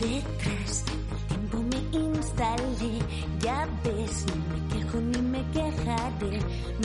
de 0.00 0.22
tres. 0.38 0.84
El 0.88 1.26
tiempo 1.28 1.58
me 1.62 1.98
instalé, 1.98 2.98
ya 3.40 3.68
ves, 3.84 4.26
ni 4.26 4.40
me 4.50 4.68
quejo 4.68 5.00
ni 5.00 5.22
me 5.22 5.42
quejaré. 5.50 6.38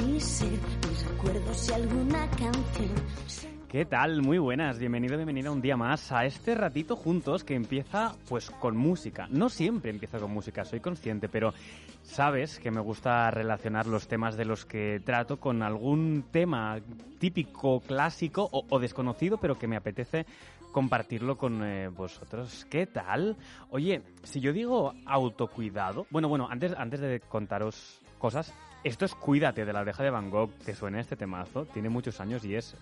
Mi 0.03 0.19
ser, 0.19 0.59
mis 0.87 1.05
recuerdos 1.07 1.69
y 1.69 1.73
alguna 1.73 2.29
canción. 2.31 3.54
¿Qué 3.75 3.83
tal? 3.83 4.21
Muy 4.21 4.37
buenas, 4.37 4.79
bienvenido, 4.79 5.17
bienvenida 5.17 5.51
un 5.51 5.61
día 5.61 5.75
más 5.75 6.13
a 6.13 6.23
este 6.23 6.55
ratito 6.55 6.95
juntos 6.95 7.43
que 7.43 7.55
empieza 7.55 8.15
pues 8.29 8.49
con 8.49 8.77
música. 8.77 9.27
No 9.29 9.49
siempre 9.49 9.91
empieza 9.91 10.17
con 10.17 10.31
música, 10.31 10.63
soy 10.63 10.79
consciente, 10.79 11.27
pero 11.27 11.53
sabes 12.01 12.57
que 12.57 12.71
me 12.71 12.79
gusta 12.79 13.29
relacionar 13.31 13.85
los 13.85 14.07
temas 14.07 14.37
de 14.37 14.45
los 14.45 14.63
que 14.65 15.01
trato 15.03 15.41
con 15.41 15.61
algún 15.61 16.23
tema 16.31 16.79
típico, 17.19 17.81
clásico 17.81 18.47
o, 18.49 18.79
desconocido, 18.79 19.39
pero 19.39 19.59
que 19.59 19.67
me 19.67 19.75
apetece 19.75 20.25
compartirlo 20.71 21.37
con 21.37 21.61
eh, 21.61 21.89
vosotros. 21.89 22.65
¿Qué 22.69 22.87
tal? 22.87 23.35
Oye, 23.71 24.03
si 24.23 24.39
yo 24.39 24.53
digo 24.53 24.93
autocuidado, 25.05 26.07
bueno, 26.11 26.29
bueno, 26.29 26.47
antes, 26.49 26.73
antes 26.77 27.01
de 27.01 27.19
contaros 27.19 27.99
cosas, 28.19 28.53
esto 28.85 29.03
es 29.05 29.15
Cuídate 29.15 29.65
de 29.65 29.73
la 29.73 29.81
oreja 29.81 30.03
de 30.03 30.11
Van 30.11 30.29
Gogh, 30.29 30.51
que 30.63 30.75
suena 30.75 30.99
este 30.99 31.15
temazo, 31.15 31.65
tiene 31.65 31.89
muchos 31.89 32.21
años 32.21 32.45
y 32.45 32.53
es 32.53 32.77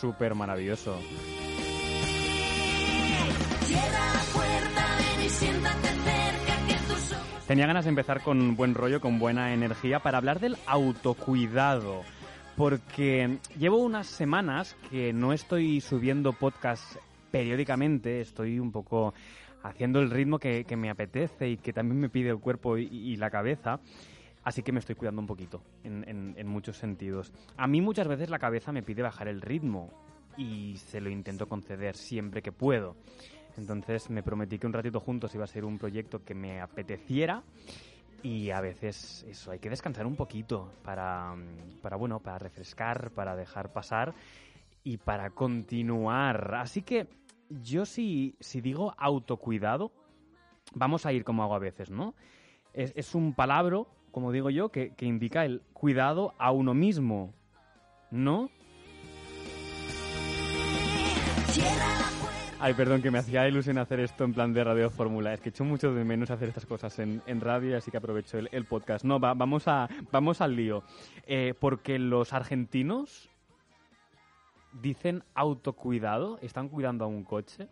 súper 0.00 0.36
maravilloso. 0.36 0.96
Tenía 7.48 7.66
ganas 7.66 7.86
de 7.86 7.88
empezar 7.88 8.22
con 8.22 8.54
buen 8.54 8.74
rollo, 8.74 9.00
con 9.00 9.18
buena 9.18 9.52
energía, 9.52 9.98
para 9.98 10.18
hablar 10.18 10.38
del 10.38 10.56
autocuidado. 10.66 12.02
Porque 12.56 13.38
llevo 13.58 13.78
unas 13.78 14.06
semanas 14.06 14.76
que 14.90 15.12
no 15.12 15.32
estoy 15.32 15.80
subiendo 15.80 16.32
podcast 16.34 16.96
periódicamente, 17.32 18.20
estoy 18.20 18.60
un 18.60 18.70
poco 18.70 19.12
haciendo 19.64 19.98
el 19.98 20.10
ritmo 20.10 20.38
que, 20.38 20.64
me 20.76 20.88
apetece 20.88 21.48
y 21.48 21.56
que 21.56 21.72
también 21.72 21.98
me 21.98 22.08
pide 22.08 22.30
el 22.30 22.38
cuerpo 22.38 22.78
y 22.78 23.16
la 23.16 23.30
cabeza. 23.30 23.80
Así 24.44 24.62
que 24.62 24.72
me 24.72 24.78
estoy 24.78 24.94
cuidando 24.94 25.20
un 25.20 25.26
poquito, 25.26 25.62
en, 25.84 26.46
muchos 26.46 26.76
sentidos. 26.78 27.32
A 27.56 27.66
mí 27.66 27.80
muchas 27.80 28.08
veces 28.08 28.30
la 28.30 28.38
cabeza 28.38 28.72
me 28.72 28.82
pide 28.82 29.02
bajar 29.02 29.28
el 29.28 29.40
ritmo 29.40 29.90
y 30.36 30.76
se 30.76 31.00
lo 31.00 31.10
intento 31.10 31.48
conceder 31.48 31.96
siempre 31.96 32.42
que 32.42 32.52
puedo. 32.52 32.96
Entonces 33.56 34.08
me 34.08 34.22
prometí 34.22 34.58
que 34.58 34.66
un 34.66 34.72
ratito 34.72 35.00
juntos 35.00 35.34
iba 35.34 35.44
a 35.44 35.48
ser 35.48 35.64
un 35.64 35.78
proyecto 35.78 36.24
que 36.24 36.34
me 36.34 36.60
apeteciera 36.60 37.42
y 38.22 38.50
a 38.50 38.60
veces 38.60 39.24
eso, 39.28 39.50
hay 39.50 39.58
que 39.58 39.70
descansar 39.70 40.06
un 40.06 40.16
poquito 40.16 40.72
para, 40.82 41.34
para 41.82 41.96
bueno, 41.96 42.20
para 42.20 42.38
refrescar, 42.38 43.10
para 43.10 43.36
dejar 43.36 43.72
pasar 43.72 44.14
y 44.84 44.96
para 44.96 45.30
continuar. 45.30 46.54
Así 46.54 46.82
que 46.82 47.08
yo 47.48 47.84
si, 47.84 48.36
si 48.40 48.60
digo 48.60 48.94
autocuidado, 48.96 49.92
vamos 50.74 51.06
a 51.06 51.12
ir 51.12 51.24
como 51.24 51.42
hago 51.42 51.54
a 51.54 51.58
veces, 51.58 51.90
¿no? 51.90 52.14
Es, 52.72 52.92
es 52.96 53.14
un 53.14 53.34
palabra 53.34 53.82
como 54.10 54.32
digo 54.32 54.50
yo, 54.50 54.70
que, 54.70 54.92
indica 55.00 55.44
el 55.44 55.62
cuidado 55.72 56.34
a 56.38 56.50
uno 56.50 56.74
mismo, 56.74 57.34
¿no? 58.10 58.50
Ay, 62.60 62.74
perdón, 62.74 63.02
que 63.02 63.10
me 63.12 63.18
hacía 63.18 63.46
ilusión 63.46 63.78
hacer 63.78 64.00
esto 64.00 64.24
en 64.24 64.34
plan 64.34 64.52
de 64.52 64.64
radio 64.64 64.90
fórmula. 64.90 65.32
Es 65.32 65.40
que 65.40 65.50
echo 65.50 65.64
mucho 65.64 65.94
de 65.94 66.04
menos 66.04 66.30
hacer 66.30 66.48
estas 66.48 66.66
cosas 66.66 66.98
en, 66.98 67.22
en 67.26 67.40
radio, 67.40 67.76
así 67.76 67.90
que 67.90 67.98
aprovecho 67.98 68.38
el, 68.38 68.64
podcast. 68.64 69.04
No, 69.04 69.20
va, 69.20 69.34
vamos, 69.34 69.68
a, 69.68 69.88
vamos 70.10 70.40
al 70.40 70.56
lío. 70.56 70.82
Eh, 71.26 71.54
porque 71.58 72.00
los 72.00 72.32
argentinos 72.32 73.30
dicen 74.72 75.22
autocuidado, 75.34 76.38
están 76.42 76.68
cuidando 76.68 77.04
a 77.04 77.08
un 77.08 77.22
coche. 77.22 77.68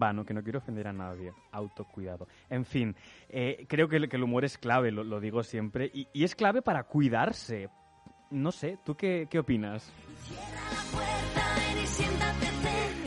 Va, 0.00 0.12
no, 0.12 0.24
que 0.24 0.34
no 0.34 0.42
quiero 0.42 0.58
ofender 0.58 0.86
a 0.86 0.92
nadie. 0.92 1.32
Autocuidado. 1.52 2.28
En 2.50 2.64
fin, 2.64 2.94
eh, 3.28 3.64
creo 3.68 3.88
que, 3.88 3.96
el 3.96 4.22
humor 4.22 4.44
es 4.44 4.58
clave, 4.58 4.90
lo, 4.90 5.20
digo 5.20 5.42
siempre. 5.42 5.90
Y, 5.92 6.24
es 6.24 6.34
clave 6.34 6.62
para 6.62 6.84
cuidarse. 6.84 7.70
No 8.30 8.52
sé, 8.52 8.78
¿tú 8.84 8.94
qué, 8.94 9.26
qué 9.30 9.38
opinas? 9.38 9.90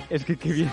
Es 0.09 0.25
que 0.25 0.35
qué 0.35 0.51
bien. 0.51 0.71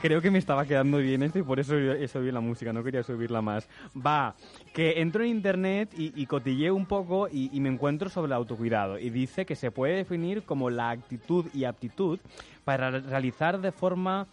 Creo 0.00 0.20
que 0.20 0.30
me 0.30 0.38
estaba 0.38 0.64
quedando 0.66 0.98
bien 0.98 1.22
esto 1.22 1.38
y 1.38 1.42
por 1.42 1.60
eso 1.60 1.76
he 1.76 2.06
subido 2.08 2.32
la 2.32 2.40
música, 2.40 2.72
no 2.72 2.84
quería 2.84 3.02
subirla 3.02 3.42
más. 3.42 3.68
Va, 3.94 4.34
que 4.72 5.00
entro 5.00 5.22
en 5.22 5.30
internet 5.30 5.92
y, 5.96 6.26
cotilleo 6.26 6.74
un 6.74 6.86
poco 6.86 7.28
y, 7.28 7.50
y, 7.52 7.60
me 7.60 7.68
encuentro 7.68 8.08
sobre 8.08 8.26
el 8.26 8.32
autocuidado 8.34 8.98
y 8.98 9.10
dice 9.10 9.46
que 9.46 9.56
se 9.56 9.70
puede 9.70 9.96
definir 9.96 10.42
como 10.42 10.70
la 10.70 10.90
actitud 10.90 11.46
y 11.54 11.64
aptitud 11.64 12.18
para 12.64 12.90
realizar 12.90 13.60
de 13.60 13.72
forma 13.72 14.26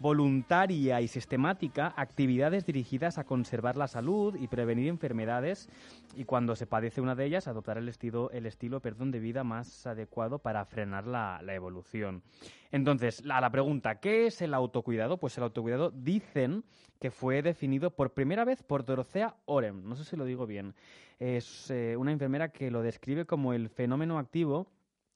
voluntaria 0.00 1.00
y 1.00 1.08
sistemática 1.08 1.92
actividades 1.96 2.64
dirigidas 2.64 3.18
a 3.18 3.24
conservar 3.24 3.76
la 3.76 3.88
salud 3.88 4.36
y 4.36 4.46
prevenir 4.46 4.88
enfermedades 4.88 5.68
y 6.16 6.24
cuando 6.24 6.54
se 6.54 6.66
padece 6.66 7.00
una 7.00 7.14
de 7.14 7.24
ellas 7.24 7.48
adoptar 7.48 7.78
el 7.78 7.88
estilo, 7.88 8.30
el 8.30 8.46
estilo 8.46 8.80
perdón, 8.80 9.10
de 9.10 9.18
vida 9.18 9.44
más 9.44 9.86
adecuado 9.86 10.38
para 10.38 10.64
frenar 10.64 11.06
la, 11.06 11.40
evolución. 11.48 12.22
Entonces, 12.70 13.22
a 13.28 13.40
la, 13.40 13.50
pregunta, 13.50 14.00
¿qué 14.00 14.26
es 14.26 14.42
el 14.42 14.54
autocuidado? 14.54 15.18
Pues 15.18 15.36
el 15.38 15.44
autocuidado 15.44 15.90
dicen 15.90 16.64
que 17.00 17.10
fue 17.10 17.42
definido 17.42 17.90
por 17.90 18.12
primera 18.12 18.44
vez 18.44 18.62
por 18.62 18.84
Dorothea 18.84 19.36
Orem, 19.46 19.88
no 19.88 19.96
sé 19.96 20.04
si 20.04 20.16
lo 20.16 20.24
digo 20.24 20.46
bien, 20.46 20.74
es 21.18 21.70
eh, 21.70 21.96
una 21.96 22.12
enfermera 22.12 22.50
que 22.50 22.70
lo 22.70 22.82
describe 22.82 23.24
como 23.24 23.52
el 23.52 23.68
fenómeno 23.68 24.18
activo 24.18 24.70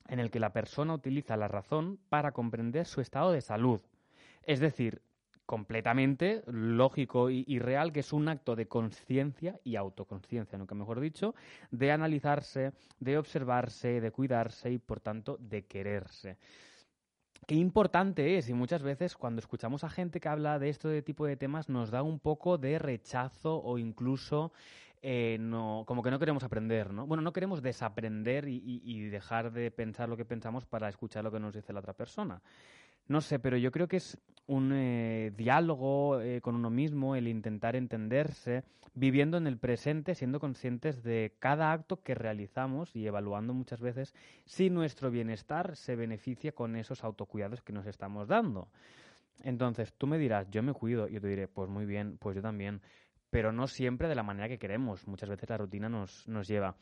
en 0.09 0.19
el 0.19 0.31
que 0.31 0.41
la 0.41 0.53
persona 0.53 0.95
utiliza 0.95 1.37
la 1.37 1.49
razón 1.49 1.99
para 2.09 2.33
comprender 2.33 2.87
su 2.87 3.01
estado 3.01 3.31
de 3.31 3.41
salud. 3.41 3.81
Es 4.45 4.61
decir, 4.61 5.03
completamente 5.47 6.43
lógico 6.47 7.29
y, 7.29 7.59
real 7.59 7.93
que 7.93 8.01
es 8.01 8.13
un 8.13 8.29
acto 8.29 8.57
de 8.57 8.69
conciencia 8.69 9.61
y 9.65 9.77
autoconciencia, 9.77 10.59
nunca 10.59 10.75
mejor 10.75 11.01
dicho, 11.01 11.35
de 11.71 11.93
analizarse, 11.93 12.73
de 13.01 13.19
observarse, 13.19 14.01
de 14.01 14.11
cuidarse 14.11 14.71
y 14.71 14.79
por 14.79 15.01
tanto 15.01 15.37
de 15.41 15.67
quererse. 15.67 16.39
Qué 17.47 17.57
importante 17.57 18.39
es, 18.39 18.49
y 18.49 18.55
muchas 18.55 18.83
veces 18.83 19.17
cuando 19.17 19.41
escuchamos 19.41 19.83
a 19.83 19.91
gente 19.91 20.21
que 20.21 20.29
habla 20.29 20.59
de 20.59 20.69
este 20.69 21.03
tipo 21.03 21.27
de 21.27 21.37
temas 21.37 21.69
nos 21.69 21.91
da 21.91 22.03
un 22.03 22.21
poco 22.21 22.57
de 22.57 22.79
rechazo 22.79 23.61
o 23.63 23.79
incluso 23.79 24.53
eh, 25.03 25.37
como 25.85 26.03
que 26.05 26.11
no 26.13 26.21
queremos 26.21 26.45
aprender, 26.45 26.93
¿no? 26.93 27.07
Bueno, 27.07 27.23
no 27.23 27.33
queremos 27.33 27.61
desaprender 27.61 28.47
y 28.49 29.09
dejar 29.09 29.53
de 29.53 29.73
pensar 29.73 30.09
lo 30.09 30.17
que 30.17 30.25
pensamos 30.25 30.65
para 30.65 30.89
escuchar 30.89 31.25
lo 31.25 31.33
que 31.33 31.41
nos 31.41 31.53
dice 31.53 31.73
la 31.73 31.81
otra 31.81 31.93
persona. 31.93 32.41
No 33.09 33.21
sé, 33.21 33.39
pero 33.39 33.57
yo 33.57 33.71
creo 33.73 33.89
que 33.89 33.97
es 33.97 34.19
un 34.47 34.73
eh, 34.73 35.33
diálogo 35.37 36.21
eh, 36.21 36.41
con 36.41 36.55
uno 36.55 36.71
mismo, 36.71 37.17
el 37.17 37.29
intentar 37.29 37.77
entenderse, 37.77 38.65
viviendo 38.95 39.37
en 39.37 39.47
el 39.47 39.59
presente, 39.59 40.15
siendo 40.15 40.41
conscientes 40.41 41.03
de 41.03 41.35
cada 41.39 41.73
acto 41.73 42.03
que 42.03 42.15
realizamos 42.15 42.95
y 42.95 43.07
evaluando 43.07 43.55
muchas 43.55 43.81
veces 43.81 44.15
si 44.45 44.71
nuestro 44.71 45.11
bienestar 45.11 45.77
se 45.77 45.97
beneficia 45.97 46.53
con 46.53 46.77
esos 46.77 47.05
autocuidados 47.05 47.63
que 47.63 47.73
nos 47.73 47.87
estamos 47.87 48.29
dando. 48.29 48.69
Entonces, 49.43 49.93
tú 49.97 50.07
me 50.07 50.19
dirás, 50.19 50.49
yo 50.51 50.63
me 50.63 50.73
cuido, 50.73 51.09
y 51.09 51.15
yo 51.15 51.21
te 51.21 51.29
diré, 51.29 51.49
pues 51.49 51.69
muy 51.69 51.87
bien, 51.87 52.19
pues 52.19 52.37
yo 52.37 52.43
también, 52.43 52.81
pero 53.31 53.51
no 53.51 53.67
siempre 53.67 54.09
de 54.09 54.15
la 54.15 54.23
manera 54.23 54.49
que 54.49 54.59
queremos. 54.59 55.09
Muchas 55.09 55.29
veces 55.29 55.49
la 55.49 55.57
rutina 55.57 55.89
nos, 55.89 56.29
nos 56.29 56.47
lleva. 56.47 56.77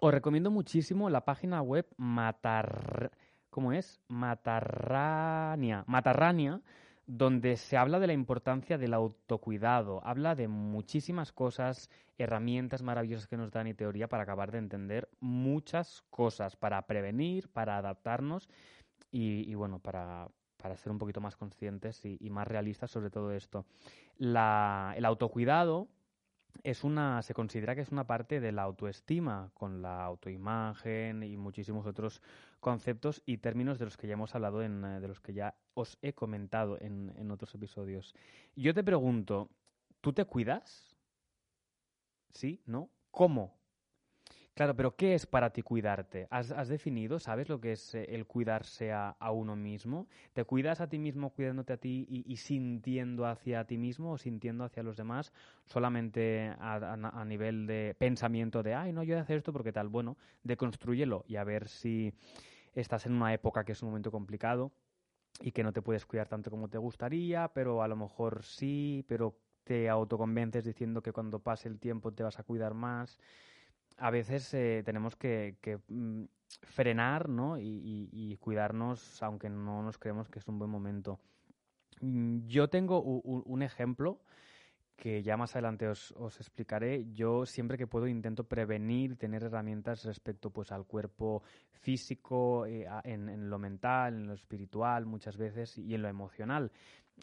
Os 0.00 0.12
recomiendo 0.12 0.50
muchísimo 0.50 1.08
la 1.08 1.24
página 1.24 1.62
web 1.62 1.86
Matar 1.96 3.12
¿cómo 3.56 3.72
es? 3.72 4.02
Matarrania. 4.08 5.82
Matarrania, 5.86 6.60
donde 7.06 7.56
se 7.56 7.78
habla 7.78 7.98
de 7.98 8.06
la 8.06 8.12
importancia 8.12 8.76
del 8.76 8.92
autocuidado, 8.92 10.02
habla 10.04 10.34
de 10.34 10.46
muchísimas 10.46 11.32
cosas, 11.32 11.88
herramientas 12.18 12.82
maravillosas 12.82 13.26
que 13.26 13.38
nos 13.38 13.50
dan 13.50 13.66
y 13.66 13.72
teoría 13.72 14.08
para 14.08 14.24
acabar 14.24 14.52
de 14.52 14.58
entender 14.58 15.08
muchas 15.20 16.04
cosas, 16.10 16.54
para 16.54 16.86
prevenir, 16.86 17.48
para 17.48 17.78
adaptarnos 17.78 18.50
y, 19.10 19.54
bueno, 19.54 19.78
para, 19.78 20.28
ser 20.74 20.92
un 20.92 20.98
poquito 20.98 21.22
más 21.22 21.34
conscientes 21.34 22.04
y, 22.04 22.28
más 22.28 22.46
realistas 22.46 22.90
sobre 22.90 23.08
todo 23.08 23.32
esto. 23.32 23.64
el 24.18 24.36
autocuidado 25.06 25.88
es 26.62 26.84
una, 26.84 27.22
se 27.22 27.34
considera 27.34 27.74
que 27.74 27.80
es 27.80 27.90
una 27.90 28.06
parte 28.06 28.40
de 28.40 28.52
la 28.52 28.62
autoestima, 28.62 29.50
con 29.54 29.82
la 29.82 30.04
autoimagen 30.04 31.22
y 31.22 31.36
muchísimos 31.36 31.86
otros 31.86 32.22
conceptos 32.66 33.22
y 33.24 33.38
términos 33.38 33.78
de 33.78 33.84
los 33.84 33.96
que 33.96 34.08
ya 34.08 34.14
hemos 34.14 34.34
hablado, 34.34 34.60
en, 34.60 34.84
eh, 34.84 34.98
de 34.98 35.06
los 35.06 35.20
que 35.20 35.32
ya 35.32 35.54
os 35.74 35.98
he 36.02 36.14
comentado 36.14 36.76
en, 36.80 37.14
en 37.16 37.30
otros 37.30 37.54
episodios. 37.54 38.12
Yo 38.56 38.74
te 38.74 38.82
pregunto, 38.82 39.50
¿tú 40.00 40.12
te 40.12 40.24
cuidas? 40.24 40.98
¿Sí? 42.32 42.60
¿No? 42.66 42.90
¿Cómo? 43.12 43.56
Claro, 44.56 44.74
pero 44.74 44.96
¿qué 44.96 45.14
es 45.14 45.26
para 45.26 45.50
ti 45.50 45.60
cuidarte? 45.60 46.28
¿Has, 46.30 46.68
definido, 46.68 47.18
sabes 47.18 47.50
lo 47.50 47.60
que 47.60 47.72
es 47.72 47.94
eh, 47.94 48.06
el 48.08 48.24
cuidarse 48.24 48.90
a, 48.90 49.14
uno 49.30 49.54
mismo? 49.54 50.08
¿Te 50.32 50.44
cuidas 50.44 50.80
a 50.80 50.88
ti 50.88 50.98
mismo 50.98 51.28
cuidándote 51.28 51.74
a 51.74 51.76
ti 51.76 52.06
y, 52.08 52.36
sintiendo 52.38 53.26
hacia 53.26 53.66
ti 53.66 53.76
mismo 53.76 54.12
o 54.12 54.18
sintiendo 54.18 54.64
hacia 54.64 54.82
los 54.82 54.96
demás 54.96 55.30
solamente 55.66 56.54
a, 56.58 57.22
nivel 57.26 57.66
de 57.66 57.94
pensamiento 57.98 58.62
de, 58.62 58.74
ay, 58.74 58.94
no, 58.94 59.02
yo 59.02 59.14
voy 59.14 59.20
a 59.20 59.22
hacer 59.24 59.36
esto 59.36 59.52
porque 59.52 59.74
tal? 59.74 59.88
Bueno, 59.88 60.16
deconstrúyelo 60.42 61.26
y 61.28 61.36
a 61.36 61.44
ver 61.44 61.68
si 61.68 62.14
estás 62.80 63.06
en 63.06 63.12
una 63.12 63.32
época 63.32 63.64
que 63.64 63.72
es 63.72 63.82
un 63.82 63.88
momento 63.88 64.10
complicado 64.10 64.72
y 65.40 65.52
que 65.52 65.62
no 65.62 65.72
te 65.72 65.82
puedes 65.82 66.06
cuidar 66.06 66.28
tanto 66.28 66.50
como 66.50 66.68
te 66.68 66.78
gustaría, 66.78 67.48
pero 67.48 67.82
a 67.82 67.88
lo 67.88 67.96
mejor 67.96 68.42
sí, 68.42 69.04
pero 69.08 69.38
te 69.64 69.88
autoconvences 69.88 70.64
diciendo 70.64 71.02
que 71.02 71.12
cuando 71.12 71.40
pase 71.40 71.68
el 71.68 71.78
tiempo 71.78 72.12
te 72.12 72.22
vas 72.22 72.38
a 72.38 72.44
cuidar 72.44 72.74
más. 72.74 73.18
A 73.96 74.10
veces 74.10 74.52
eh, 74.54 74.82
tenemos 74.84 75.16
que, 75.16 75.56
mm, 75.88 76.24
frenar 76.62 77.28
¿no? 77.28 77.58
Y, 77.58 78.36
cuidarnos 78.40 79.22
aunque 79.22 79.50
no 79.50 79.82
nos 79.82 79.98
creemos 79.98 80.28
que 80.28 80.38
es 80.38 80.46
un 80.48 80.58
buen 80.58 80.70
momento. 80.70 81.18
Mm, 82.00 82.46
yo 82.46 82.68
tengo 82.68 83.00
un 83.02 83.62
ejemplo 83.62 84.20
que 84.96 85.22
ya 85.22 85.36
más 85.36 85.54
adelante 85.54 85.86
os, 85.88 86.14
explicaré. 86.40 87.06
Yo 87.12 87.46
siempre 87.46 87.76
que 87.76 87.86
puedo 87.86 88.08
intento 88.08 88.44
prevenir, 88.44 89.16
tener 89.16 89.44
herramientas 89.44 90.04
respecto 90.04 90.50
pues 90.50 90.72
al 90.72 90.86
cuerpo 90.86 91.42
físico, 91.70 92.66
eh, 92.66 92.86
en, 93.04 93.50
lo 93.50 93.58
mental, 93.58 94.14
en 94.14 94.26
lo 94.26 94.34
espiritual 94.34 95.06
muchas 95.06 95.36
veces 95.36 95.76
y 95.78 95.94
en 95.94 96.02
lo 96.02 96.08
emocional. 96.08 96.72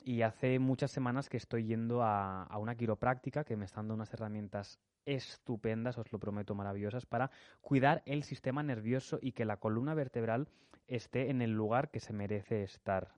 Y 0.03 0.21
hace 0.21 0.59
muchas 0.59 0.91
semanas 0.91 1.29
que 1.29 1.37
estoy 1.37 1.65
yendo 1.65 2.03
a, 2.03 2.43
a 2.43 2.57
una 2.57 2.75
quiropráctica 2.75 3.43
que 3.43 3.57
me 3.57 3.65
está 3.65 3.77
dando 3.77 3.93
unas 3.93 4.13
herramientas 4.13 4.79
estupendas, 5.05 5.97
os 5.97 6.11
lo 6.11 6.19
prometo, 6.19 6.55
maravillosas, 6.55 7.05
para 7.05 7.29
cuidar 7.61 8.01
el 8.05 8.23
sistema 8.23 8.63
nervioso 8.63 9.19
y 9.21 9.33
que 9.33 9.45
la 9.45 9.57
columna 9.57 9.93
vertebral 9.93 10.47
esté 10.87 11.29
en 11.29 11.41
el 11.41 11.51
lugar 11.51 11.91
que 11.91 11.99
se 11.99 12.13
merece 12.13 12.63
estar 12.63 13.13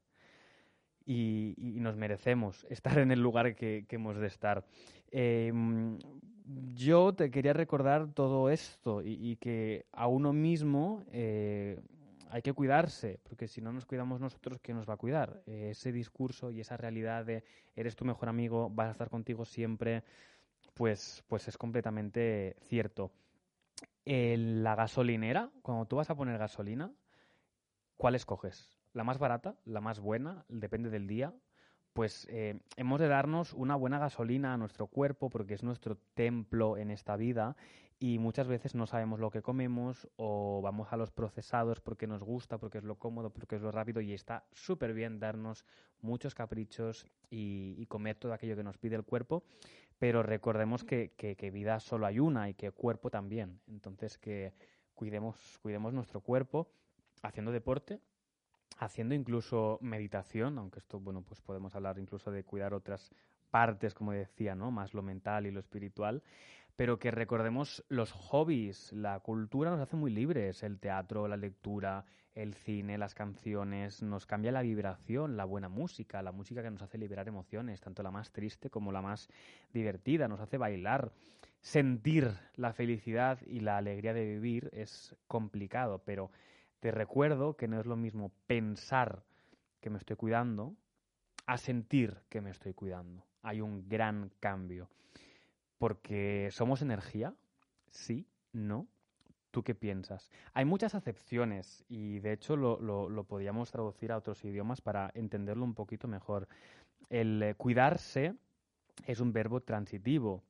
y, 1.06 1.56
nos 1.80 1.96
merecemos 1.96 2.66
estar 2.69 2.98
en 2.98 3.12
el 3.12 3.22
lugar 3.22 3.56
que, 3.56 3.86
hemos 3.90 4.18
de 4.18 4.28
estar. 4.28 4.66
Em, 5.12 6.00
yo 6.74 7.13
te 7.13 7.31
quería 7.31 7.54
recordar 7.54 8.13
todo 8.13 8.50
esto 8.50 9.02
y, 9.04 9.38
que 9.38 9.86
a 9.92 10.07
uno 10.07 10.34
mismo 10.34 11.04
eh, 11.12 11.80
hay 12.30 12.42
que 12.42 12.54
cuidarse, 12.54 13.19
porque 13.24 13.48
si 13.48 13.62
no 13.62 13.72
nos 13.72 13.86
cuidamos 13.86 14.19
nosotros, 14.19 14.60
¿quién 14.62 14.78
nos 14.78 14.88
va 14.88 14.96
a 14.96 14.98
cuidar? 14.98 15.42
Eh, 15.48 15.69
ese 15.72 15.92
discurso 15.92 16.52
y 16.52 16.60
esa 16.60 16.78
realidad 16.78 17.25
de 17.25 17.44
eres 17.75 17.96
tu 17.96 18.06
mejor 18.06 18.30
amigo, 18.30 18.69
vas 18.69 18.90
a 18.90 18.92
estar 18.92 19.10
contigo 19.10 19.46
siempre, 19.46 20.04
pues, 20.74 21.24
pues 21.28 21.48
es 21.48 21.58
completamente 21.58 22.56
cierto. 22.62 23.12
la 24.06 24.75
gasolinera, 24.75 25.50
cuando 25.62 25.86
tú 25.86 25.96
vas 25.96 26.10
a 26.10 26.16
poner 26.16 26.38
gasolina, 26.38 26.92
¿cuál 27.98 28.16
escoges? 28.16 28.75
La 28.96 29.04
más 29.04 29.20
barata, 29.20 29.56
la 29.66 29.82
más 29.82 30.00
buena, 30.00 30.46
depende 30.48 30.90
del 30.90 31.06
día, 31.06 31.34
pues 31.92 32.26
eh, 32.30 32.60
hemos 32.78 33.00
de 33.00 33.10
darnos 33.10 33.54
una 33.54 33.76
buena 33.76 34.00
gasolina 34.00 34.54
a 34.54 34.58
nuestro 34.58 34.88
cuerpo 34.88 35.30
porque 35.30 35.54
es 35.54 35.64
nuestro 35.64 35.98
templo 36.14 36.78
en 36.78 36.92
esta 36.92 37.18
vida 37.18 37.58
y 38.00 38.20
muchas 38.20 38.48
veces 38.48 38.74
no 38.74 38.88
sabemos 38.88 39.20
lo 39.20 39.32
que 39.32 39.42
comemos 39.42 40.08
o 40.16 40.62
vamos 40.62 40.94
a 40.94 40.98
los 40.98 41.12
procesados 41.12 41.82
porque 41.82 42.08
nos 42.08 42.24
gusta, 42.24 42.58
porque 42.58 42.78
es 42.78 42.86
lo 42.86 42.96
cómodo, 42.96 43.32
porque 43.32 43.58
es 43.58 43.62
lo 43.62 43.72
rápido 43.72 44.00
y 44.00 44.14
está 44.14 44.46
súper 44.54 44.94
bien 44.94 45.20
darnos 45.20 45.66
muchos 46.02 46.34
caprichos 46.34 47.06
y, 47.30 47.86
comer 47.88 48.16
todo 48.16 48.34
aquello 48.34 48.56
que 48.56 48.64
nos 48.64 48.78
pide 48.78 48.96
el 48.96 49.04
cuerpo, 49.04 49.44
pero 50.00 50.24
recordemos 50.24 50.86
que, 50.86 51.12
que 51.18 51.52
vida 51.52 51.82
solo 51.82 52.06
hay 52.06 52.20
una 52.20 52.50
y 52.50 52.54
que 52.54 52.72
cuerpo 52.72 53.10
también, 53.10 53.60
entonces 53.68 54.18
que 54.18 54.54
cuidemos, 54.94 55.60
cuidemos 55.62 55.94
nuestro 55.94 56.22
cuerpo 56.22 56.70
haciendo 57.22 57.52
deporte, 57.52 58.00
haciendo 58.77 59.16
incluso 59.16 59.77
meditación, 59.81 60.57
aunque 60.57 60.80
esto, 60.80 61.00
bueno, 61.00 61.22
pues 61.22 61.42
podemos 61.42 61.75
hablar 61.75 61.98
incluso 62.00 62.31
de 62.31 62.44
cuidar 62.44 62.74
otras 62.74 63.12
partes, 63.50 63.94
como 63.94 64.12
decía, 64.12 64.56
¿no? 64.56 64.72
Más 64.72 64.94
lo 64.94 65.01
mental 65.01 65.45
y 65.45 65.51
lo 65.51 65.60
espiritual, 65.60 66.24
pero 66.75 67.00
que 67.00 67.12
recordemos 67.12 67.86
los 67.88 68.12
hobbies, 68.12 68.92
la 68.92 69.19
cultura 69.22 69.72
nos 69.72 69.80
hace 69.80 69.95
muy 69.95 70.12
libres, 70.12 70.62
el 70.63 70.80
teatro, 70.80 71.27
la 71.27 71.38
lectura, 71.38 72.06
el 72.33 72.54
cine, 72.54 72.98
las 72.98 73.16
canciones, 73.16 74.04
nos 74.04 74.25
cambia 74.25 74.51
la 74.51 74.62
vibración, 74.62 75.38
la 75.38 75.45
buena 75.45 75.69
música, 75.69 76.22
la 76.22 76.33
música 76.33 76.62
que 76.62 76.69
nos 76.69 76.81
hace 76.81 76.98
liberar 76.98 77.30
emociones, 77.30 77.80
tanto 77.80 78.04
la 78.04 78.12
más 78.12 78.31
triste 78.31 78.69
como 78.69 78.92
la 78.92 79.01
más 79.01 79.30
divertida, 79.74 80.27
nos 80.27 80.42
hace 80.42 80.57
bailar. 80.57 81.13
Sentir 81.62 82.31
la 82.57 82.74
felicidad 82.74 83.39
y 83.48 83.62
la 83.62 83.77
alegría 83.77 84.13
de 84.13 84.25
vivir 84.25 84.69
es 84.74 85.16
complicado, 85.27 86.04
pero 86.06 86.30
te 86.86 86.92
recuerdo 86.92 87.58
que 87.58 87.68
no 87.68 87.80
es 87.80 87.88
lo 87.88 87.96
mismo 87.96 88.32
pensar 88.46 89.24
que 89.82 89.90
me 89.90 89.98
estoy 89.98 90.18
cuidando 90.18 90.76
a 91.48 91.58
sentir 91.58 92.22
que 92.30 92.42
me 92.42 92.52
estoy 92.52 92.76
cuidando. 92.76 93.26
Hay 93.42 93.60
un 93.60 93.90
gran 93.90 94.30
cambio. 94.40 94.88
Porque 95.80 96.50
somos 96.52 96.84
energía, 96.84 97.34
sí, 97.90 98.28
no. 98.54 98.86
¿Tú 99.50 99.64
qué 99.64 99.74
piensas? 99.74 100.30
Hay 100.54 100.66
muchas 100.66 100.94
acepciones 100.94 101.84
y 101.90 102.20
de 102.20 102.34
hecho 102.34 102.56
lo, 102.56 102.80
lo, 102.80 103.24
podríamos 103.24 103.72
traducir 103.72 104.12
a 104.12 104.18
otros 104.18 104.46
idiomas 104.46 104.80
para 104.80 105.10
entenderlo 105.16 105.66
un 105.66 105.74
poquito 105.74 106.08
mejor. 106.08 106.48
El 107.10 107.42
eh, 107.42 107.56
cuidarse 107.56 108.36
es 109.08 109.20
un 109.20 109.34
verbo 109.34 109.60
transitivo, 109.60 110.44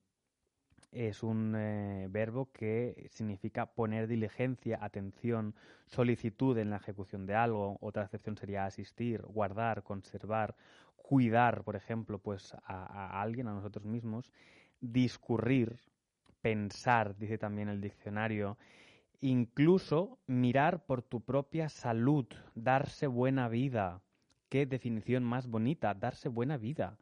es 0.96 1.24
un 1.24 1.54
eh, 1.58 2.08
verbo 2.10 2.50
que 2.54 3.10
significa 3.12 3.66
poner 3.66 4.08
diligencia, 4.08 4.80
atención, 4.82 5.54
solicitud 5.88 6.58
en 6.58 6.70
la 6.70 6.78
ejecución 6.78 7.26
de 7.26 7.36
algo. 7.36 7.78
Otra 7.82 8.04
acepción 8.04 8.38
sería 8.38 8.66
asistir, 8.66 9.22
guardar, 9.24 9.84
conservar, 9.84 10.56
cuidar, 10.96 11.64
por 11.64 11.76
ejemplo, 11.76 12.18
pues 12.18 12.56
a 12.66 13.22
alguien, 13.22 13.48
a 13.48 13.54
nosotros 13.54 13.86
mismos, 13.86 14.32
discurrir, 14.80 15.78
pensar, 16.42 17.18
dice 17.18 17.38
también 17.38 17.68
el 17.68 17.82
diccionario, 17.82 18.58
incluso 19.20 20.18
mirar 20.28 20.86
por 20.86 21.02
tu 21.02 21.22
propia 21.22 21.68
salud, 21.68 22.26
darse 22.56 23.08
buena 23.08 23.50
vida. 23.50 24.02
Qué 24.50 24.66
definición 24.66 25.24
más 25.24 25.48
bonita, 25.48 25.94
darse 25.94 26.30
buena 26.30 26.58
vida 26.58 26.98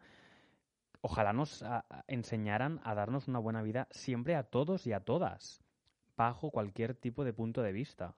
ojalá 1.03 1.33
nos 1.33 1.63
enseñaran 2.07 2.79
a 2.83 2.95
darnos 2.95 3.27
una 3.27 3.38
buena 3.38 3.61
vida 3.61 3.89
siempre 3.91 4.35
a 4.35 4.44
todos 4.44 4.88
y 4.88 4.94
a 4.94 5.01
todas, 5.01 5.61
bajo 6.15 6.50
cualquier 6.50 6.95
tipo 6.95 7.25
de 7.25 7.33
punto 7.33 7.61
de 7.61 7.73
vista. 7.73 8.15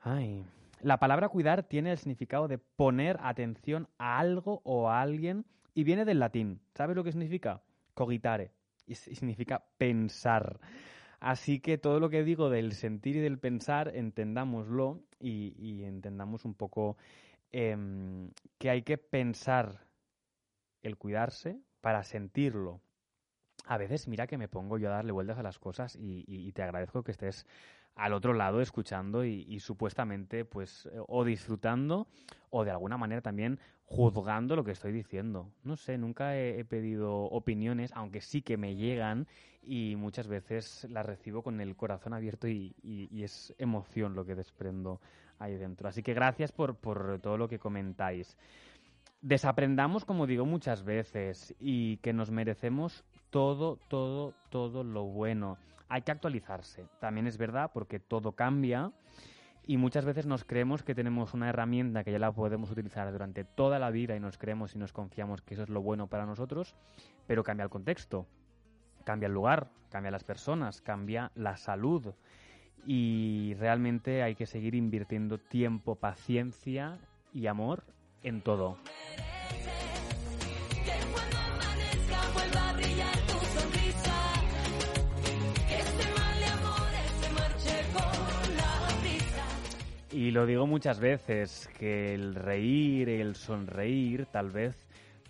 Ay. 0.00 0.46
La 0.80 0.98
palabra 0.98 1.28
cuidar 1.28 1.62
tiene 1.62 1.92
el 1.92 1.98
significado 1.98 2.48
de 2.48 2.56
poner 2.56 3.18
atención 3.20 3.86
a 3.98 4.18
algo 4.18 4.62
o 4.64 4.88
a 4.88 5.02
alguien 5.02 5.44
y 5.74 5.84
viene 5.84 6.06
del 6.06 6.20
latín. 6.20 6.62
¿Sabes 6.74 6.96
lo 6.96 7.04
que 7.04 7.12
significa? 7.12 7.60
Cogitare. 7.92 8.50
Y 8.86 8.94
significa 8.94 9.62
pensar. 9.76 10.58
Así 11.20 11.60
que 11.60 11.76
todo 11.76 12.00
lo 12.00 12.08
que 12.08 12.24
digo 12.24 12.48
del 12.48 12.72
sentir 12.72 13.16
y 13.16 13.20
del 13.20 13.38
pensar, 13.38 13.94
entendámoslo 13.94 15.02
y, 15.18 15.84
entendamos 15.84 16.46
un 16.46 16.54
poco 16.54 16.96
em, 17.52 18.30
que 18.56 18.70
hay 18.70 18.82
que 18.82 18.96
pensar 18.96 19.84
el 20.80 20.96
cuidarse, 20.96 21.60
para 21.80 22.04
sentirlo. 22.04 22.80
A 23.66 23.76
veces 23.76 24.08
mira 24.08 24.26
que 24.26 24.38
me 24.38 24.48
pongo 24.48 24.78
yo 24.78 24.88
a 24.88 24.96
darle 24.96 25.12
vueltas 25.12 25.38
a 25.38 25.42
las 25.42 25.58
cosas 25.58 25.96
y, 25.96 26.52
te 26.52 26.62
agradezco 26.62 27.02
que 27.02 27.12
estés 27.12 27.46
al 27.94 28.12
otro 28.12 28.32
lado 28.32 28.60
escuchando 28.60 29.24
y, 29.24 29.60
supuestamente 29.60 30.44
pues 30.44 30.88
o 31.06 31.24
disfrutando 31.24 32.06
o 32.48 32.64
de 32.64 32.70
alguna 32.70 32.96
manera 32.96 33.20
también 33.20 33.60
juzgando 33.84 34.56
lo 34.56 34.64
que 34.64 34.70
estoy 34.70 34.92
diciendo. 34.92 35.52
No 35.64 35.76
sé, 35.76 35.98
nunca 35.98 36.36
he, 36.38 36.64
pedido 36.64 37.24
opiniones, 37.24 37.90
aunque 37.94 38.20
sí 38.20 38.40
que 38.40 38.56
me 38.56 38.76
llegan 38.76 39.26
y 39.62 39.94
muchas 39.96 40.28
veces 40.28 40.86
las 40.90 41.04
recibo 41.04 41.42
con 41.42 41.60
el 41.60 41.76
corazón 41.76 42.14
abierto 42.14 42.48
y, 42.48 42.74
es 43.22 43.54
emoción 43.58 44.14
lo 44.14 44.24
que 44.24 44.34
desprendo 44.34 45.00
ahí 45.38 45.56
dentro. 45.56 45.88
Así 45.88 46.02
que 46.02 46.14
gracias 46.14 46.52
por, 46.52 46.76
por 46.76 47.18
todo 47.20 47.36
lo 47.36 47.48
que 47.48 47.58
comentáis 47.58 48.36
desaprendamos, 49.22 50.04
como 50.04 50.26
digo 50.26 50.46
muchas 50.46 50.82
veces, 50.82 51.54
y 51.60 51.98
que 51.98 52.12
nos 52.12 52.30
merecemos 52.30 53.04
todo, 53.30 53.78
todo, 53.88 54.34
todo 54.50 54.84
lo 54.84 55.04
bueno. 55.04 55.58
Hay 55.88 56.02
que 56.02 56.12
actualizarse. 56.12 56.86
También 57.00 57.26
es 57.26 57.36
verdad 57.36 57.70
porque 57.72 57.98
todo 57.98 58.32
cambia 58.32 58.92
y 59.66 59.76
muchas 59.76 60.04
veces 60.04 60.26
nos 60.26 60.44
creemos 60.44 60.82
que 60.82 60.94
tenemos 60.94 61.34
una 61.34 61.48
herramienta 61.48 62.04
que 62.04 62.12
ya 62.12 62.18
la 62.18 62.32
podemos 62.32 62.70
utilizar 62.70 63.10
durante 63.12 63.44
toda 63.44 63.78
la 63.78 63.90
vida 63.90 64.16
y 64.16 64.20
nos 64.20 64.38
creemos 64.38 64.74
y 64.74 64.78
nos 64.78 64.92
confiamos 64.92 65.42
que 65.42 65.54
eso 65.54 65.64
es 65.64 65.68
lo 65.68 65.82
bueno 65.82 66.06
para 66.06 66.26
nosotros, 66.26 66.74
pero 67.26 67.44
cambia 67.44 67.64
el 67.64 67.70
contexto, 67.70 68.26
cambia 69.04 69.26
el 69.26 69.34
lugar, 69.34 69.68
cambia 69.90 70.10
las 70.10 70.24
personas, 70.24 70.80
cambia 70.80 71.30
la 71.34 71.56
salud 71.56 72.14
y 72.86 73.54
realmente 73.58 74.22
hay 74.22 74.34
que 74.34 74.46
seguir 74.46 74.74
invirtiendo 74.74 75.38
tiempo, 75.38 75.96
paciencia 75.96 76.98
y 77.32 77.46
amor 77.46 77.84
en 78.22 78.42
todo. 78.42 78.76
Y 90.12 90.32
lo 90.32 90.44
digo 90.44 90.66
muchas 90.66 90.98
veces, 90.98 91.68
que 91.78 92.14
el 92.14 92.34
reír, 92.34 93.08
el 93.08 93.36
sonreír, 93.36 94.26
tal 94.26 94.50
vez 94.50 94.76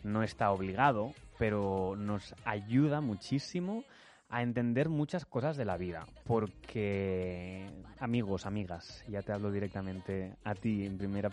no 0.02 0.22
está 0.22 0.50
obligado, 0.50 1.12
pero 1.38 1.94
nos 1.96 2.34
ayuda 2.44 3.00
muchísimo 3.00 3.84
a 4.30 4.42
entender 4.42 4.88
muchas 4.88 5.24
cosas 5.24 5.56
de 5.56 5.64
la 5.64 5.76
vida, 5.76 6.06
porque 6.24 7.68
amigos, 7.98 8.46
amigas, 8.46 9.04
ya 9.08 9.22
te 9.22 9.32
hablo 9.32 9.50
directamente 9.50 10.36
a 10.44 10.54
ti 10.54 10.86
en 10.86 10.96
primera 10.98 11.28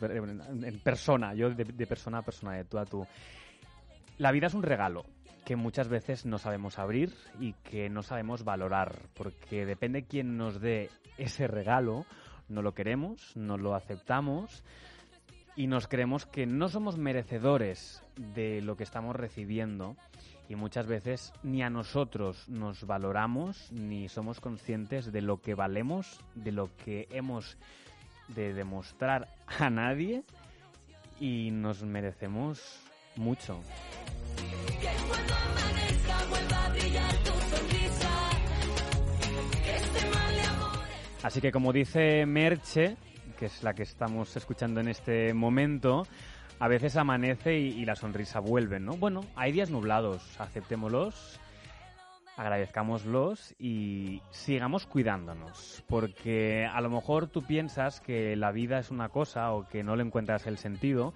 persona, 0.83 1.35
yo 1.35 1.51
de, 1.51 1.63
de 1.63 1.87
persona 1.87 2.19
a 2.19 2.21
persona, 2.23 2.53
de 2.53 2.65
tú 2.65 2.79
a 2.79 2.85
tú. 2.85 3.05
La 4.17 4.31
vida 4.31 4.47
es 4.47 4.55
un 4.55 4.63
regalo 4.63 5.05
que 5.45 5.55
muchas 5.55 5.87
veces 5.87 6.25
no 6.25 6.39
sabemos 6.39 6.79
abrir 6.79 7.13
y 7.39 7.53
que 7.53 7.87
no 7.89 8.01
sabemos 8.01 8.43
valorar, 8.43 8.95
porque 9.13 9.65
depende 9.65 10.03
quién 10.03 10.35
nos 10.35 10.59
dé 10.59 10.89
ese 11.17 11.47
regalo, 11.47 12.05
no 12.49 12.63
lo 12.63 12.73
queremos, 12.73 13.35
no 13.35 13.57
lo 13.57 13.75
aceptamos 13.75 14.63
y 15.55 15.67
nos 15.67 15.87
creemos 15.87 16.25
que 16.25 16.45
no 16.45 16.67
somos 16.67 16.97
merecedores 16.97 18.03
de 18.15 18.61
lo 18.61 18.75
que 18.75 18.83
estamos 18.83 19.15
recibiendo 19.15 19.95
y 20.49 20.55
muchas 20.55 20.87
veces 20.87 21.33
ni 21.43 21.61
a 21.61 21.69
nosotros 21.69 22.47
nos 22.47 22.85
valoramos 22.85 23.71
ni 23.71 24.07
somos 24.07 24.39
conscientes 24.39 25.11
de 25.11 25.21
lo 25.21 25.41
que 25.41 25.55
valemos, 25.55 26.19
de 26.35 26.51
lo 26.51 26.75
que 26.77 27.07
hemos 27.11 27.57
de 28.29 28.53
demostrar 28.53 29.27
a 29.59 29.69
nadie 29.69 30.23
y 31.19 31.51
nos 31.51 31.83
merecemos 31.83 32.81
mucho. 33.15 33.61
Así 41.23 41.41
que 41.41 41.51
como 41.51 41.73
dice 41.73 42.25
Merche, 42.25 42.95
que 43.37 43.47
es 43.47 43.63
la 43.63 43.73
que 43.73 43.83
estamos 43.83 44.35
escuchando 44.37 44.79
en 44.79 44.87
este 44.87 45.33
momento, 45.33 46.07
a 46.59 46.67
veces 46.67 46.95
amanece 46.97 47.57
y, 47.57 47.85
la 47.85 47.95
sonrisa 47.95 48.39
vuelve, 48.39 48.79
¿no? 48.79 48.93
Bueno, 48.93 49.21
hay 49.35 49.51
días 49.51 49.69
nublados, 49.69 50.39
aceptémoslos, 50.39 51.39
agradezcámoslos 52.35 53.55
y 53.59 54.21
sigamos 54.31 54.85
cuidándonos, 54.85 55.83
porque 55.87 56.65
a 56.65 56.81
lo 56.81 56.89
mejor 56.89 57.27
tú 57.27 57.43
piensas 57.43 57.99
que 57.99 58.35
la 58.35 58.51
vida 58.51 58.79
es 58.79 58.91
una 58.91 59.09
cosa 59.09 59.51
o 59.51 59.67
que 59.67 59.83
no 59.83 59.95
le 59.95 60.03
encuentras 60.03 60.47
el 60.47 60.57
sentido, 60.57 61.13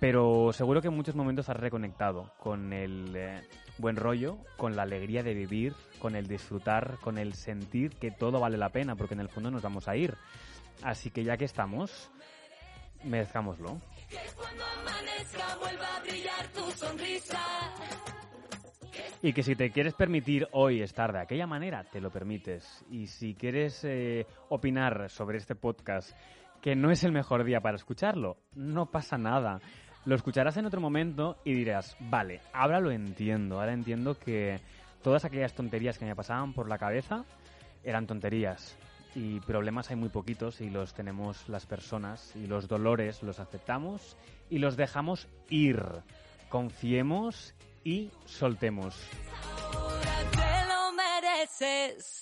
pero 0.00 0.52
seguro 0.52 0.82
que 0.82 0.88
en 0.88 0.94
muchos 0.94 1.14
momentos 1.14 1.48
has 1.48 1.56
reconectado 1.56 2.32
con 2.38 2.72
el 2.72 3.14
eh, 3.16 3.42
buen 3.78 3.96
rollo, 3.96 4.38
con 4.56 4.76
la 4.76 4.82
alegría 4.82 5.22
de 5.22 5.34
vivir, 5.34 5.74
con 5.98 6.16
el 6.16 6.26
disfrutar, 6.26 6.98
con 7.00 7.18
el 7.18 7.34
sentir 7.34 7.90
que 7.96 8.10
todo 8.10 8.40
vale 8.40 8.58
la 8.58 8.70
pena, 8.70 8.96
porque 8.96 9.14
en 9.14 9.20
el 9.20 9.28
fondo 9.28 9.50
nos 9.50 9.62
vamos 9.62 9.88
a 9.88 9.96
ir. 9.96 10.14
Así 10.82 11.10
que 11.10 11.24
ya 11.24 11.36
que 11.36 11.44
estamos, 11.44 12.10
merezcámoslo. 13.04 13.80
Y 19.22 19.32
que 19.32 19.42
si 19.42 19.56
te 19.56 19.70
quieres 19.70 19.94
permitir 19.94 20.46
hoy 20.52 20.82
estar 20.82 21.12
de 21.12 21.20
aquella 21.20 21.46
manera, 21.46 21.84
te 21.84 22.00
lo 22.00 22.10
permites. 22.10 22.84
Y 22.90 23.06
si 23.06 23.34
quieres 23.34 23.82
eh, 23.84 24.26
opinar 24.48 25.08
sobre 25.10 25.38
este 25.38 25.54
podcast, 25.54 26.16
que 26.60 26.76
no 26.76 26.90
es 26.90 27.02
el 27.04 27.12
mejor 27.12 27.44
día 27.44 27.60
para 27.60 27.76
escucharlo, 27.76 28.36
no 28.54 28.86
pasa 28.86 29.18
nada. 29.18 29.60
Lo 30.04 30.14
escucharás 30.14 30.56
en 30.56 30.66
otro 30.66 30.80
momento 30.80 31.38
y 31.44 31.54
dirás, 31.54 31.96
vale, 31.98 32.40
ahora 32.52 32.78
lo 32.78 32.92
entiendo, 32.92 33.58
ahora 33.58 33.72
entiendo 33.72 34.16
que 34.18 34.60
todas 35.02 35.24
aquellas 35.24 35.54
tonterías 35.54 35.98
que 35.98 36.04
me 36.04 36.14
pasaban 36.14 36.52
por 36.52 36.68
la 36.68 36.78
cabeza 36.78 37.24
eran 37.82 38.06
tonterías 38.06 38.78
y 39.16 39.40
problemas 39.40 39.88
hay 39.88 39.96
muy 39.96 40.10
poquitos 40.10 40.60
y 40.60 40.68
los 40.68 40.92
tenemos 40.92 41.48
las 41.48 41.64
personas 41.64 42.36
y 42.36 42.46
los 42.46 42.68
dolores 42.68 43.22
los 43.22 43.40
aceptamos 43.40 44.16
y 44.50 44.58
los 44.58 44.76
dejamos 44.76 45.26
ir. 45.48 45.82
Confiemos 46.50 47.54
y 47.82 48.10
soltemos. 48.26 48.94